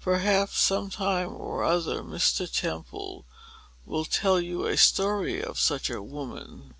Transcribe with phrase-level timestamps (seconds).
[0.00, 2.52] Perhaps, some time or other, Mr.
[2.52, 3.24] Temple
[3.86, 6.74] will tell you a story of such a woman."